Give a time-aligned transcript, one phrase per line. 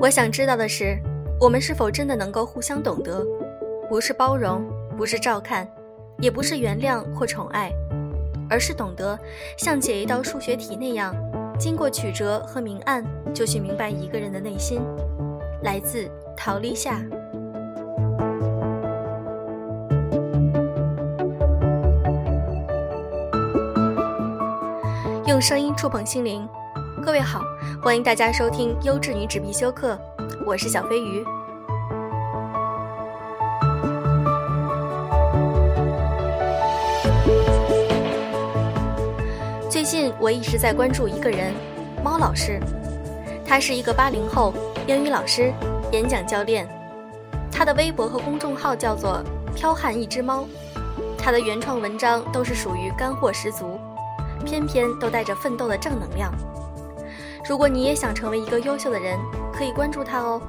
[0.00, 0.98] 我想知道的是，
[1.38, 3.22] 我们是否真的能够互相懂得？
[3.86, 4.64] 不是包容，
[4.96, 5.68] 不是照看，
[6.20, 7.70] 也不是原谅或宠爱，
[8.48, 9.18] 而是懂得，
[9.58, 11.14] 像解一道数学题那样，
[11.58, 13.04] 经过曲折和明暗，
[13.34, 14.80] 就去明白一个人的内心。
[15.62, 16.98] 来自陶立夏。
[25.26, 26.48] 用声音触碰心灵，
[27.02, 27.40] 各位好，
[27.82, 29.98] 欢迎大家收听优质女纸必修课，
[30.44, 31.24] 我是小飞鱼。
[39.70, 41.54] 最近我一直在关注一个人，
[42.04, 42.60] 猫老师，
[43.46, 44.52] 他是一个八零后
[44.86, 45.50] 英语老师、
[45.92, 46.68] 演讲教练，
[47.50, 49.24] 他的微博和公众号叫做
[49.56, 50.46] “剽悍一只猫”，
[51.16, 53.80] 他的原创文章都是属于干货十足。
[54.44, 56.32] 偏偏都带着奋斗的正能量。
[57.50, 59.18] 如果你也想成为一个优秀的人，
[59.52, 60.40] 可以关注他哦。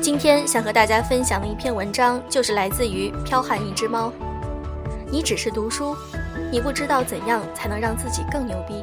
[0.00, 4.08] 今天想和大家分享的一篇文章，就是来自于《剽悍一只猫》。
[5.10, 5.94] 你只是读书，
[6.50, 8.82] 你不知道怎样才能让自己更牛逼。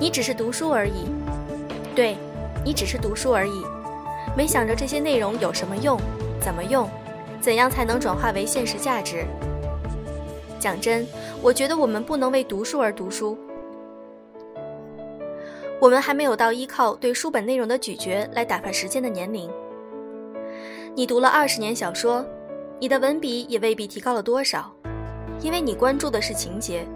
[0.00, 1.08] 你只是读书而已，
[1.94, 2.16] 对。
[2.64, 3.62] 你只是读书而已，
[4.36, 6.00] 没想着这些内容有什么用，
[6.44, 6.86] 怎么用，
[7.40, 9.24] 怎样才能转化为现实价值。
[10.60, 11.06] 讲真，
[11.40, 13.38] 我觉得我们不能为读书而读书，
[15.80, 19.50] 我们还没有到依靠对书本内容的咀嚼来打发时间的年龄。
[20.94, 22.22] 你读了二十年小说，
[22.78, 24.70] 你的文笔也未必提高了多少，
[25.40, 26.86] 因为你关注的是情节，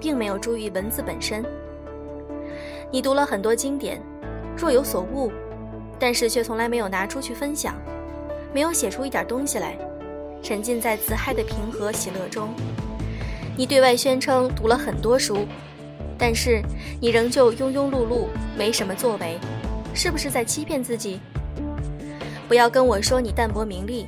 [0.00, 1.44] 并没有注意文字本身。
[2.90, 4.00] 你读了很多经典。
[4.56, 5.30] 若有所悟，
[5.98, 7.74] 但是却从来没有拿出去分享，
[8.56, 9.76] 没有写出一点东西来，
[10.42, 12.48] 沉浸在自嗨的平和喜乐中。
[13.54, 15.46] 你对外宣称读了很多书，
[16.16, 16.62] 但是
[16.98, 19.38] 你仍旧庸庸碌碌，没什么作为，
[19.92, 21.20] 是不是在欺骗自己？
[22.48, 24.06] 不要跟我说你淡泊名利，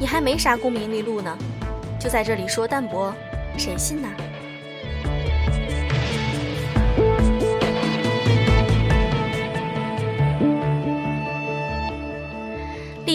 [0.00, 1.36] 你还没啥功名利禄呢，
[2.00, 3.12] 就在这里说淡泊，
[3.58, 4.08] 谁信呢？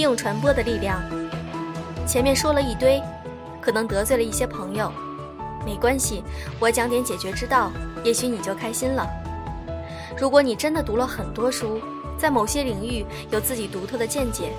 [0.03, 1.01] 用传播的力量。
[2.05, 3.01] 前面说了一堆，
[3.61, 4.91] 可能得罪了一些朋友，
[5.65, 6.23] 没关系，
[6.59, 7.71] 我讲点解决之道，
[8.03, 9.07] 也许你就开心了。
[10.17, 11.79] 如果你真的读了很多书，
[12.17, 14.51] 在某些领域有自己独特的见解，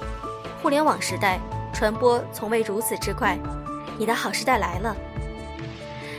[0.63, 1.39] 互联网时代
[1.73, 3.39] 传播从未如此之快，
[3.99, 4.97] 你的好时代来了。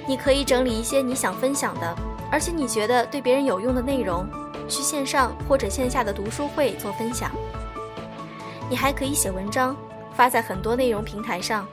[0.07, 1.95] 你可以整理一些你想分享的，
[2.31, 4.27] 而且你觉得对别人有用的内容，
[4.69, 7.31] 去线上或者线下的读书会做分享。
[8.67, 9.77] 你还可以写文章，
[10.15, 11.67] 发在很多内容平台上，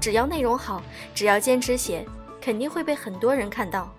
[0.00, 0.82] 只要内容好，
[1.14, 2.06] 只要坚持写，
[2.40, 3.94] 肯定会被很多人看到。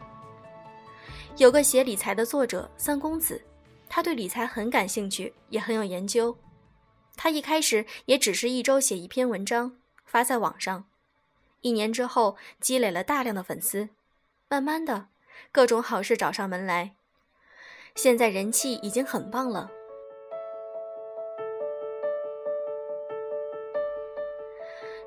[1.38, 3.40] 有个写理财的作者三公子，
[3.88, 6.36] 他对理财很感兴趣，也很有研究。
[7.16, 10.86] 他一开始也只是一周写一篇文章，发在网上，
[11.62, 13.90] 一年之后积累了大量的粉丝，
[14.50, 15.10] 慢慢的，
[15.52, 16.96] 各种好事找上门来，
[17.94, 19.70] 现在人气已经很棒了。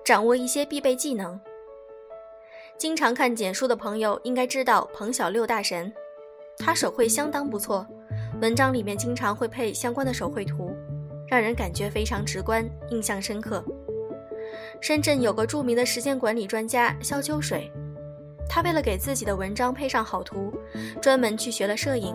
[0.07, 1.39] 掌握一些必备技能。
[2.79, 5.93] 经常看简书的朋友应该知道彭小六大神，
[6.59, 7.85] 他手绘相当不错，
[8.41, 10.71] 文章里面经常会配相关的手绘图，
[11.27, 13.65] 让人感觉非常直观，印象深刻。
[14.81, 17.69] 深圳有个著名的时间管理专家肖秋水，
[18.49, 20.53] 他为了给自己的文章配上好图，
[21.03, 22.15] 专门去学了摄影，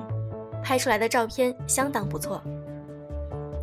[0.63, 2.41] 拍出来的照片相当不错。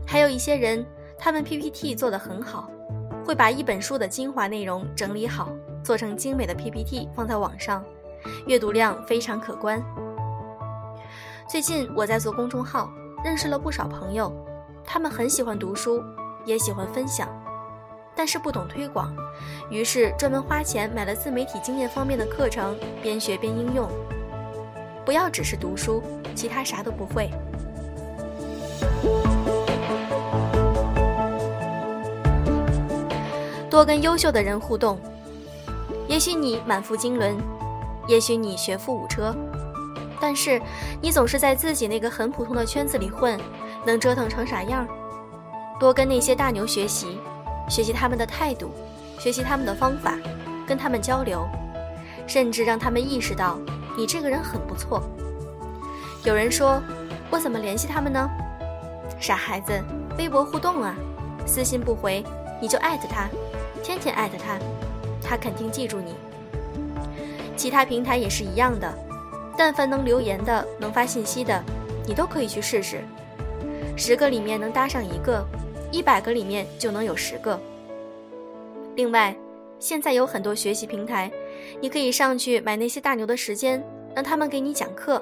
[0.06, 0.84] 还有一些人，
[1.16, 2.70] 他们 PPT 做得很好。
[3.28, 5.50] 会把一本书的精华内容整理好，
[5.84, 7.84] 做成精美的 PPT 放在网上，
[8.46, 9.84] 阅读量非常可观。
[11.46, 12.90] 最近我在做公众号，
[13.22, 14.32] 认识了不少朋友，
[14.82, 16.02] 他们很喜欢读书，
[16.46, 17.28] 也喜欢分享，
[18.16, 19.14] 但是不懂推广，
[19.68, 23.86] 于是专门花钱买了自媒体经验方面的课程，边学边应用。
[25.04, 26.02] 不要只是读书，
[26.34, 27.30] 其他啥都不会。
[33.78, 34.98] 多跟优秀的人互动，
[36.08, 37.36] 也许你满腹经纶，
[38.08, 39.32] 也许你学富五车，
[40.18, 40.60] 但是
[41.00, 43.38] 你总是在自己那个很普通的圈子里混，
[43.86, 44.84] 能折腾成啥样？
[45.78, 47.20] 多跟那些大牛学习，
[47.68, 48.72] 学习他们的态度，
[49.16, 50.18] 学习他们的方法，
[50.66, 51.46] 跟他们交流，
[52.26, 53.60] 甚至让他们意识到
[53.96, 55.00] 你这个人很不错。
[56.24, 56.82] 有人说，
[57.30, 58.28] 我怎么联系他们呢？
[59.20, 59.80] 傻孩子，
[60.18, 60.96] 微博互动啊，
[61.46, 62.24] 私信不回
[62.60, 63.28] 你就艾特他。
[63.82, 64.58] 天天艾特他，
[65.22, 66.14] 他肯定记住你。
[67.56, 68.92] 其他平台也是一样的，
[69.56, 71.62] 但凡能留言的、能发信息的，
[72.06, 73.00] 你都可以去试试。
[73.96, 75.44] 十个里面能搭上一个，
[75.90, 77.60] 一百个里面就能有十个。
[78.94, 79.34] 另外，
[79.80, 81.30] 现在有很多学习平台，
[81.80, 83.84] 你可以上去买那些大牛的时间，
[84.14, 85.20] 让他们给你讲课。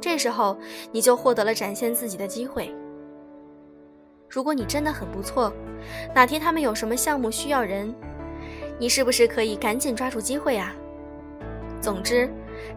[0.00, 0.54] 这时候
[0.92, 2.74] 你就获得了展现自己的机会。
[4.28, 5.52] 如果你真的很不错，
[6.14, 7.94] 哪天他们有什么项目需要人，
[8.78, 10.74] 你是不是可以赶紧抓住机会啊？
[11.80, 12.28] 总之，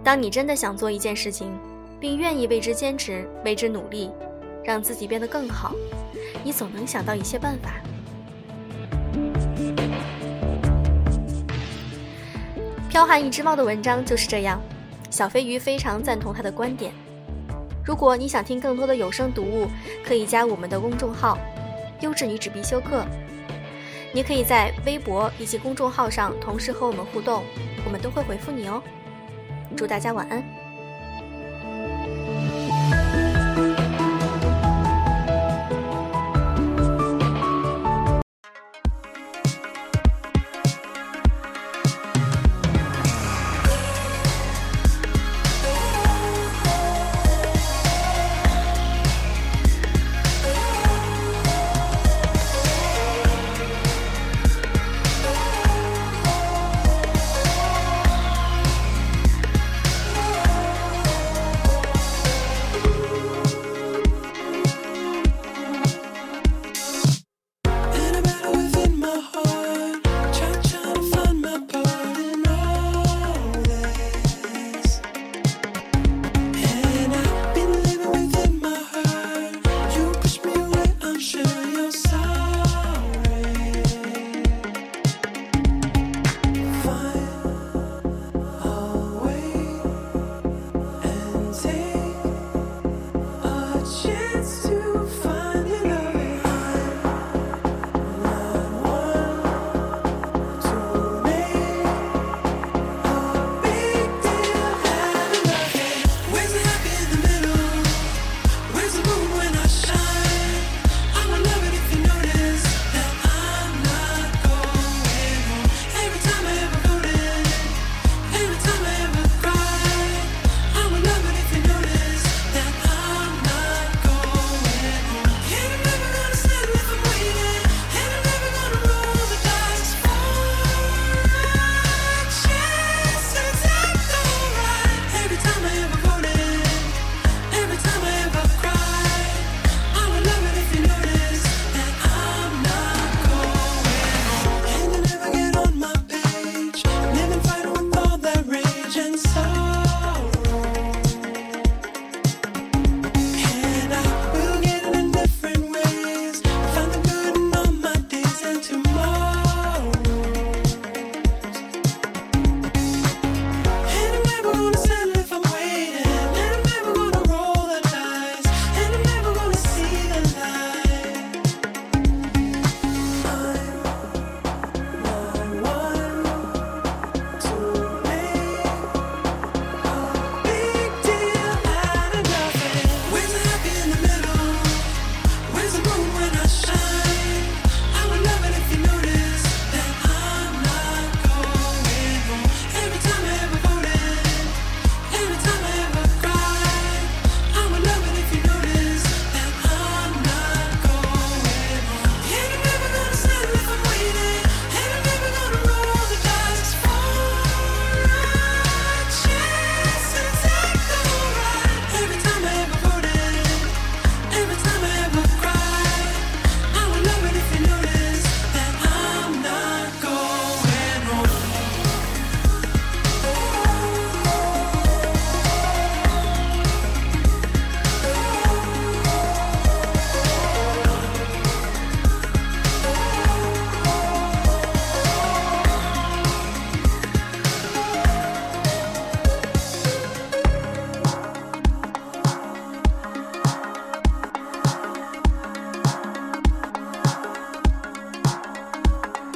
[0.03, 1.57] 当你真的想做一件事情，
[1.99, 4.11] 并愿意为之坚持、为之努力，
[4.63, 5.73] 让自己变得更好，
[6.43, 7.71] 你总能想到一些办法。
[12.91, 14.61] 剽悍一只猫的文章就是这样，
[15.09, 16.91] 小飞鱼非常赞同他的观点。
[17.87, 19.65] 如果你想听更多的有声读物，
[20.05, 21.37] 可以加我们的公众号
[22.01, 23.05] “优质女子必修课”。
[24.11, 27.45] 你可以在微博以及公众号上同时和我们互动，
[27.85, 28.83] 我们都会回复你哦。
[29.77, 30.56] 祝大家晚安。